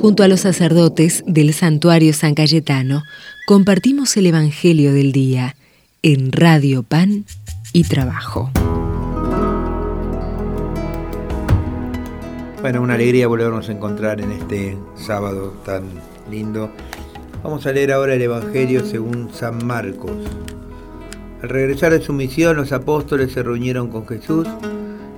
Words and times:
Junto 0.00 0.22
a 0.22 0.28
los 0.28 0.40
sacerdotes 0.40 1.24
del 1.26 1.52
santuario 1.52 2.12
San 2.12 2.36
Cayetano, 2.36 3.02
compartimos 3.48 4.16
el 4.16 4.26
Evangelio 4.26 4.92
del 4.92 5.10
Día 5.10 5.56
en 6.02 6.30
Radio 6.30 6.84
Pan 6.84 7.24
y 7.72 7.82
Trabajo. 7.82 8.48
Bueno, 12.60 12.80
una 12.80 12.94
alegría 12.94 13.26
volvernos 13.26 13.68
a 13.68 13.72
encontrar 13.72 14.20
en 14.20 14.30
este 14.30 14.78
sábado 14.94 15.54
tan 15.64 15.82
lindo. 16.30 16.70
Vamos 17.42 17.66
a 17.66 17.72
leer 17.72 17.90
ahora 17.90 18.14
el 18.14 18.22
Evangelio 18.22 18.86
según 18.86 19.30
San 19.34 19.66
Marcos. 19.66 20.12
Al 21.42 21.48
regresar 21.48 21.90
de 21.90 22.00
su 22.00 22.12
misión, 22.12 22.56
los 22.56 22.70
apóstoles 22.70 23.32
se 23.32 23.42
reunieron 23.42 23.88
con 23.88 24.06
Jesús 24.06 24.46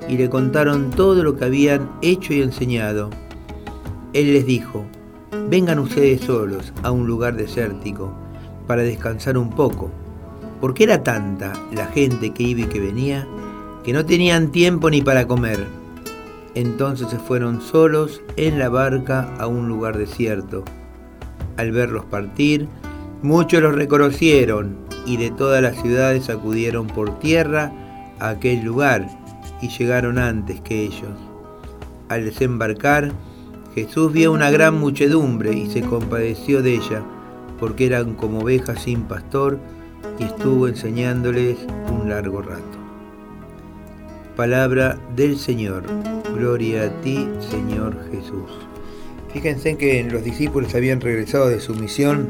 y 0.08 0.16
le 0.16 0.30
contaron 0.30 0.88
todo 0.88 1.22
lo 1.22 1.36
que 1.36 1.44
habían 1.44 1.90
hecho 2.00 2.32
y 2.32 2.40
enseñado. 2.40 3.10
Él 4.12 4.32
les 4.32 4.44
dijo, 4.44 4.84
vengan 5.48 5.78
ustedes 5.78 6.22
solos 6.22 6.72
a 6.82 6.90
un 6.90 7.06
lugar 7.06 7.36
desértico 7.36 8.12
para 8.66 8.82
descansar 8.82 9.38
un 9.38 9.50
poco, 9.50 9.90
porque 10.60 10.84
era 10.84 11.02
tanta 11.02 11.52
la 11.72 11.86
gente 11.86 12.30
que 12.30 12.42
iba 12.42 12.60
y 12.60 12.64
que 12.64 12.80
venía 12.80 13.26
que 13.84 13.92
no 13.92 14.04
tenían 14.04 14.52
tiempo 14.52 14.90
ni 14.90 15.00
para 15.02 15.26
comer. 15.26 15.64
Entonces 16.54 17.08
se 17.08 17.18
fueron 17.18 17.60
solos 17.60 18.20
en 18.36 18.58
la 18.58 18.68
barca 18.68 19.32
a 19.38 19.46
un 19.46 19.68
lugar 19.68 19.96
desierto. 19.96 20.64
Al 21.56 21.70
verlos 21.72 22.04
partir, 22.04 22.68
muchos 23.22 23.62
los 23.62 23.74
reconocieron 23.74 24.76
y 25.06 25.16
de 25.16 25.30
todas 25.30 25.62
las 25.62 25.80
ciudades 25.80 26.28
acudieron 26.28 26.88
por 26.88 27.18
tierra 27.20 27.72
a 28.18 28.30
aquel 28.30 28.62
lugar 28.64 29.08
y 29.62 29.68
llegaron 29.68 30.18
antes 30.18 30.60
que 30.60 30.82
ellos. 30.82 31.16
Al 32.08 32.24
desembarcar, 32.24 33.12
Jesús 33.74 34.12
vio 34.12 34.32
una 34.32 34.50
gran 34.50 34.78
muchedumbre 34.78 35.52
y 35.52 35.70
se 35.70 35.82
compadeció 35.82 36.62
de 36.62 36.74
ella, 36.74 37.02
porque 37.58 37.86
eran 37.86 38.14
como 38.14 38.40
ovejas 38.40 38.82
sin 38.82 39.02
pastor, 39.02 39.58
y 40.18 40.24
estuvo 40.24 40.66
enseñándoles 40.66 41.58
un 41.90 42.08
largo 42.08 42.42
rato. 42.42 42.62
Palabra 44.36 44.98
del 45.14 45.38
Señor. 45.38 45.84
Gloria 46.34 46.84
a 46.84 47.00
ti, 47.02 47.28
Señor 47.50 47.96
Jesús. 48.10 48.50
Fíjense 49.32 49.76
que 49.76 50.02
los 50.04 50.24
discípulos 50.24 50.74
habían 50.74 51.00
regresado 51.00 51.48
de 51.48 51.60
su 51.60 51.74
misión 51.74 52.28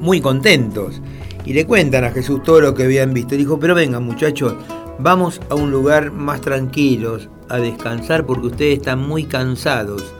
muy 0.00 0.20
contentos 0.20 1.00
y 1.44 1.54
le 1.54 1.64
cuentan 1.64 2.04
a 2.04 2.10
Jesús 2.10 2.42
todo 2.42 2.60
lo 2.60 2.74
que 2.74 2.84
habían 2.84 3.14
visto. 3.14 3.34
dijo, 3.36 3.58
pero 3.58 3.74
vengan 3.74 4.04
muchachos, 4.04 4.54
vamos 4.98 5.40
a 5.48 5.54
un 5.54 5.70
lugar 5.70 6.12
más 6.12 6.40
tranquilos, 6.40 7.28
a 7.48 7.58
descansar 7.58 8.26
porque 8.26 8.48
ustedes 8.48 8.78
están 8.78 9.06
muy 9.06 9.24
cansados. 9.24 10.12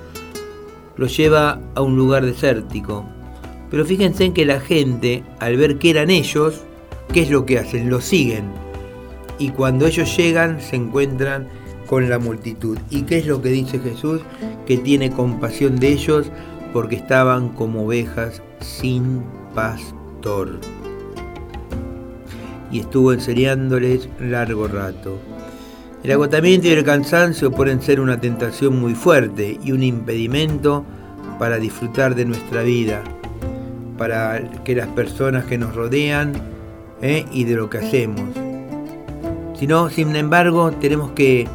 Los 0.97 1.17
lleva 1.17 1.61
a 1.75 1.83
un 1.83 1.97
lugar 1.97 2.25
desértico. 2.25 3.05
Pero 3.71 3.85
fíjense 3.85 4.25
en 4.25 4.33
que 4.33 4.47
la 4.47 4.61
gente, 4.61 5.25
al 5.41 5.57
ver 5.57 5.79
que 5.79 5.91
eran 5.91 6.11
ellos, 6.11 6.63
¿qué 7.13 7.23
es 7.23 7.31
lo 7.31 7.45
que 7.45 7.59
hacen? 7.59 7.91
Los 7.91 8.05
siguen. 8.05 8.51
Y 9.39 9.51
cuando 9.51 9.87
ellos 9.87 10.17
llegan, 10.17 10.61
se 10.61 10.77
encuentran 10.77 11.49
con 11.87 12.09
la 12.09 12.19
multitud. 12.19 12.79
¿Y 12.91 13.03
qué 13.03 13.19
es 13.19 13.27
lo 13.27 13.43
que 13.43 13.51
dice 13.51 13.79
Jesús? 13.79 14.21
Que 14.67 14.79
tiene 14.79 15.11
compasión 15.11 15.77
de 15.77 15.89
ellos 15.89 16.31
porque 16.73 16.97
estaban 16.97 17.51
como 17.51 17.85
ovejas 17.87 18.43
sin 18.61 19.23
pastor. 19.55 20.59
Y 22.71 22.81
estuvo 22.81 23.13
enseñándoles 23.13 24.09
largo 24.21 24.69
rato. 24.69 25.19
El 26.05 26.13
agotamiento 26.13 26.69
y 26.69 26.71
el 26.71 26.85
cansancio 26.85 27.51
pueden 27.51 27.83
ser 27.83 28.01
una 28.01 28.21
tentación 28.21 28.79
muy 28.79 28.95
fuerte 28.95 29.59
y 29.63 29.73
un 29.73 29.83
impedimento 29.83 30.85
para 31.39 31.59
disfrutar 31.59 32.15
de 32.15 32.25
nuestra 32.25 32.63
vida, 32.63 33.03
para 33.97 34.41
que 34.65 34.77
las 34.77 34.87
personas 34.89 35.45
que 35.45 35.59
nos 35.59 35.75
rodean 35.75 36.33
¿eh? 37.03 37.25
y 37.33 37.45
de 37.45 37.57
lo 37.57 37.69
que 37.69 37.79
hacemos. 37.79 38.31
Sino, 39.59 39.91
sin 39.91 40.15
embargo, 40.15 40.71
tenemos 40.71 41.11
que, 41.13 41.49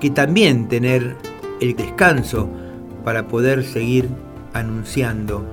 que 0.00 0.10
también 0.10 0.68
tener 0.68 1.16
el 1.60 1.76
descanso 1.76 2.48
para 3.04 3.28
poder 3.28 3.64
seguir 3.64 4.08
anunciando. 4.52 5.44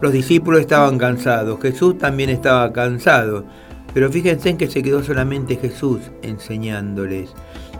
Los 0.00 0.12
discípulos 0.12 0.60
estaban 0.60 0.96
cansados, 0.98 1.60
Jesús 1.60 1.98
también 1.98 2.30
estaba 2.30 2.72
cansado 2.72 3.44
pero 3.96 4.12
fíjense 4.12 4.50
en 4.50 4.58
que 4.58 4.66
se 4.66 4.82
quedó 4.82 5.02
solamente 5.02 5.56
Jesús 5.56 6.00
enseñándoles. 6.20 7.30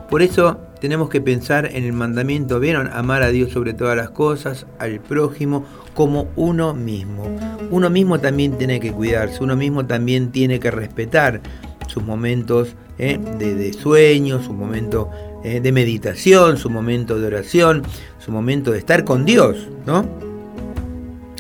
Por 0.09 0.23
eso 0.23 0.57
tenemos 0.81 1.11
que 1.11 1.21
pensar 1.21 1.67
en 1.71 1.85
el 1.85 1.93
mandamiento, 1.93 2.59
¿vieron? 2.59 2.89
Amar 2.89 3.23
a 3.23 3.29
Dios 3.29 3.53
sobre 3.53 3.75
todas 3.75 3.99
las 3.99 4.09
cosas, 4.09 4.67
al 4.79 4.99
prójimo, 5.01 5.67
como 5.93 6.29
uno 6.35 6.73
mismo. 6.73 7.37
Uno 7.71 7.91
mismo 7.91 8.19
también 8.19 8.57
tiene 8.57 8.81
que 8.81 8.93
cuidarse, 8.93 9.45
uno 9.45 9.57
mismo 9.57 9.85
también 9.85 10.33
tiene 10.33 10.59
que 10.59 10.71
respetar 10.71 11.43
sus 11.87 12.03
momentos 12.03 12.77
¿eh? 12.97 13.19
de, 13.39 13.73
sueño, 13.75 14.43
su 14.43 14.55
momento 14.55 15.11
¿eh? 15.45 15.61
de 15.61 15.71
meditación, 15.71 16.57
su 16.57 16.71
momento 16.71 17.19
de 17.19 17.27
oración, 17.27 17.83
su 18.19 18.33
momento 18.33 18.73
de 18.73 18.79
estar 18.79 19.05
con 19.05 19.27
Dios, 19.27 19.69
¿no? 19.85 20.26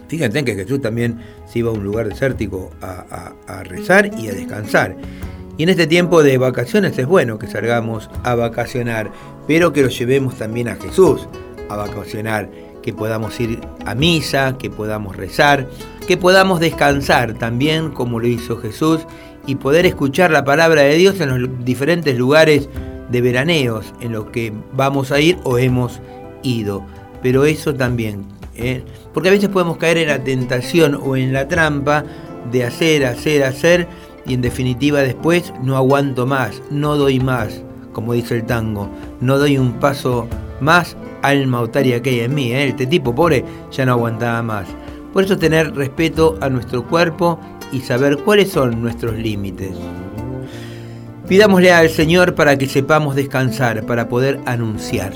Fíjense 0.08 0.44
que 0.44 0.54
Jesús 0.54 0.80
también 0.80 1.20
se 1.46 1.60
iba 1.60 1.70
a 1.70 1.74
un 1.74 1.84
lugar 1.84 2.08
desértico 2.08 2.70
a, 2.80 3.62
rezar 3.64 4.10
y 4.18 4.28
a 4.28 4.32
descansar. 4.32 4.96
Y 5.58 5.62
en 5.62 5.70
este 5.70 5.86
tiempo 5.86 6.22
de 6.22 6.38
vacaciones 6.38 6.98
es 6.98 7.06
bueno 7.06 7.38
que 7.38 7.46
salgamos 7.46 8.10
a 8.22 8.34
vacacionar, 8.34 9.10
pero 9.46 9.72
que 9.72 9.82
lo 9.82 9.88
llevemos 9.88 10.36
también 10.36 10.68
a 10.68 10.76
Jesús 10.76 11.28
a 11.68 11.76
vacacionar, 11.76 12.50
que 12.82 12.92
podamos 12.92 13.38
ir 13.40 13.60
a 13.84 13.94
misa, 13.94 14.56
que 14.58 14.70
podamos 14.70 15.16
rezar, 15.16 15.68
que 16.06 16.16
podamos 16.16 16.60
descansar 16.60 17.34
también 17.34 17.90
como 17.90 18.20
lo 18.20 18.28
hizo 18.28 18.58
Jesús 18.58 19.06
y 19.46 19.56
poder 19.56 19.86
escuchar 19.86 20.30
la 20.30 20.44
palabra 20.44 20.82
de 20.82 20.94
Dios 20.96 21.20
en 21.20 21.40
los 21.42 21.64
diferentes 21.64 22.16
lugares 22.16 22.68
de 23.10 23.20
veraneos 23.20 23.92
en 24.00 24.12
los 24.12 24.26
que 24.26 24.52
vamos 24.72 25.10
a 25.10 25.20
ir 25.20 25.38
o 25.44 25.58
hemos 25.58 26.00
ido. 26.42 26.84
Pero 27.22 27.44
eso 27.44 27.74
también 27.74 28.24
¿eh? 28.58 28.82
Porque 29.12 29.28
a 29.28 29.32
veces 29.32 29.48
podemos 29.48 29.76
caer 29.76 29.98
en 29.98 30.08
la 30.08 30.22
tentación 30.22 30.98
o 31.02 31.16
en 31.16 31.32
la 31.32 31.48
trampa 31.48 32.04
de 32.50 32.64
hacer, 32.64 33.04
hacer, 33.04 33.44
hacer 33.44 33.88
y 34.26 34.34
en 34.34 34.40
definitiva 34.40 35.00
después 35.00 35.52
no 35.62 35.76
aguanto 35.76 36.26
más, 36.26 36.62
no 36.70 36.96
doy 36.96 37.20
más, 37.20 37.62
como 37.92 38.12
dice 38.12 38.36
el 38.36 38.44
tango, 38.44 38.90
no 39.20 39.38
doy 39.38 39.58
un 39.58 39.74
paso 39.74 40.28
más, 40.60 40.96
alma 41.22 41.60
otaria 41.60 42.02
que 42.02 42.10
hay 42.10 42.20
en 42.20 42.34
mí. 42.34 42.52
¿eh? 42.52 42.68
Este 42.68 42.86
tipo 42.86 43.14
pobre 43.14 43.44
ya 43.70 43.86
no 43.86 43.92
aguantaba 43.92 44.42
más. 44.42 44.66
Por 45.12 45.24
eso 45.24 45.38
tener 45.38 45.74
respeto 45.74 46.36
a 46.40 46.48
nuestro 46.48 46.86
cuerpo 46.86 47.40
y 47.72 47.80
saber 47.80 48.18
cuáles 48.18 48.50
son 48.50 48.82
nuestros 48.82 49.14
límites. 49.14 49.72
Pidámosle 51.28 51.72
al 51.72 51.90
Señor 51.90 52.34
para 52.34 52.56
que 52.56 52.66
sepamos 52.66 53.16
descansar, 53.16 53.84
para 53.86 54.08
poder 54.08 54.40
anunciar. 54.46 55.12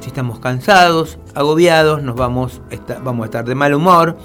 Si 0.00 0.08
estamos 0.08 0.38
cansados, 0.38 1.18
agobiados, 1.34 2.02
nos 2.02 2.14
vamos, 2.14 2.60
vamos 3.02 3.22
a 3.22 3.26
estar 3.26 3.44
de 3.44 3.54
mal 3.54 3.74
humor, 3.74 4.16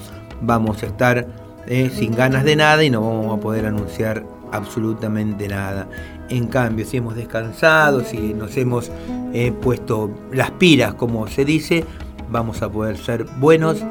vamos 0.41 0.83
a 0.83 0.85
estar 0.85 1.27
eh, 1.67 1.89
sin 1.93 2.15
ganas 2.15 2.43
de 2.43 2.55
nada 2.55 2.83
y 2.83 2.89
no 2.89 3.01
vamos 3.01 3.37
a 3.37 3.41
poder 3.41 3.65
anunciar 3.65 4.23
absolutamente 4.51 5.47
nada. 5.47 5.89
En 6.29 6.47
cambio, 6.47 6.85
si 6.85 6.97
hemos 6.97 7.15
descansado, 7.15 8.03
si 8.03 8.33
nos 8.33 8.55
hemos 8.55 8.91
eh, 9.33 9.51
puesto 9.51 10.11
las 10.31 10.51
pilas, 10.51 10.93
como 10.93 11.27
se 11.27 11.43
dice, 11.43 11.85
vamos 12.29 12.61
a 12.61 12.71
poder 12.71 12.97
ser 12.97 13.25
buenos 13.39 13.83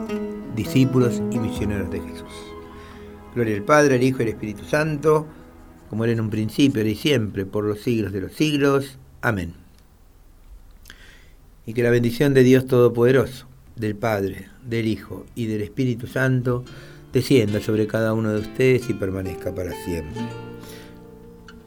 discípulos 0.54 1.20
y 1.30 1.38
misioneros 1.38 1.90
de 1.90 2.00
Jesús. 2.00 2.32
Gloria 3.34 3.56
al 3.56 3.62
Padre, 3.62 3.96
al 3.96 4.02
Hijo 4.02 4.18
y 4.20 4.22
al 4.22 4.28
Espíritu 4.28 4.64
Santo, 4.64 5.26
como 5.90 6.04
era 6.04 6.12
en 6.12 6.20
un 6.20 6.30
principio, 6.30 6.86
y 6.86 6.94
siempre, 6.94 7.44
por 7.44 7.64
los 7.64 7.80
siglos 7.80 8.12
de 8.12 8.20
los 8.20 8.32
siglos. 8.32 8.98
Amén 9.20 9.61
y 11.66 11.74
que 11.74 11.82
la 11.82 11.90
bendición 11.90 12.34
de 12.34 12.42
Dios 12.42 12.66
Todopoderoso, 12.66 13.46
del 13.76 13.96
Padre, 13.96 14.48
del 14.64 14.86
Hijo 14.86 15.24
y 15.34 15.46
del 15.46 15.62
Espíritu 15.62 16.06
Santo 16.06 16.64
descienda 17.12 17.60
sobre 17.60 17.86
cada 17.86 18.12
uno 18.14 18.32
de 18.32 18.40
ustedes 18.40 18.88
y 18.88 18.94
permanezca 18.94 19.54
para 19.54 19.72
siempre. 19.84 20.22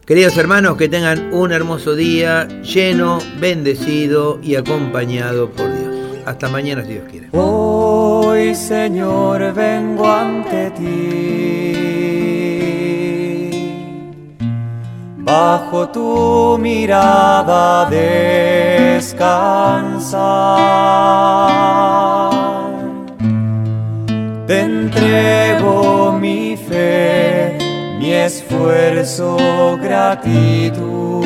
Queridos 0.05 0.37
hermanos, 0.37 0.77
que 0.77 0.87
tengan 0.87 1.33
un 1.33 1.51
hermoso 1.51 1.95
día 1.95 2.47
lleno, 2.61 3.19
bendecido 3.39 4.39
y 4.43 4.55
acompañado 4.55 5.49
por 5.49 5.65
Dios. 5.67 5.95
Hasta 6.25 6.49
mañana 6.49 6.83
si 6.83 6.93
Dios 6.93 7.05
quiere. 7.09 7.29
Hoy, 7.31 8.53
Señor, 8.55 9.53
vengo 9.53 10.07
ante 10.07 10.71
ti 10.71 11.95
bajo 15.25 15.89
tu 15.89 16.57
mirada 16.59 17.89
descansar. 18.95 20.21
Te 24.47 24.61
entrego 24.61 26.13
mi 26.13 26.55
fe, 26.55 27.57
mi 27.99 28.13
esfuerzo, 28.13 29.37
gratitud. 29.81 31.25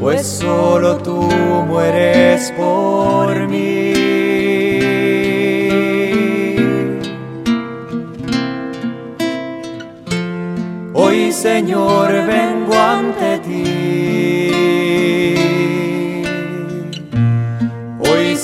pues 0.00 0.26
solo 0.26 0.96
tú 0.96 1.20
mueres 1.68 2.52
por 2.56 3.48
mí. 3.48 3.69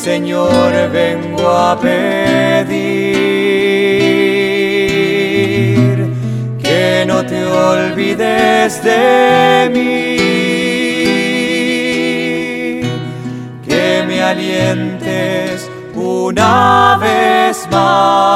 Señor 0.06 0.72
vengo 0.92 1.48
a 1.48 1.76
pedir 1.80 1.96
que 6.62 7.04
no 7.08 7.26
te 7.26 7.44
olvides 7.44 8.84
de 8.84 9.70
mí. 9.74 10.06
alientes 14.26 15.70
una 15.94 16.98
vez 17.00 17.68
más. 17.70 18.26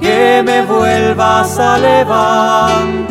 Que 0.00 0.42
me 0.44 0.62
vuelvas 0.62 1.58
a 1.58 1.78
levantar. 1.78 3.08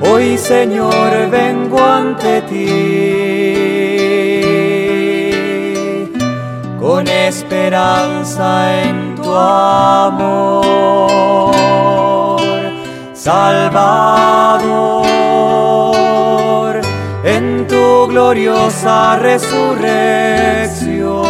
Hoy 0.03 0.37
Señor 0.37 1.31
vengo 1.31 1.83
ante 1.83 2.43
ti 2.43 3.65
con 6.79 7.09
esperanza 7.09 8.83
en 8.83 9.15
tu 9.15 9.35
amor, 9.35 11.15
Salvador, 13.15 15.07
gloriosa 18.15 19.17
resurrección. 19.17 21.25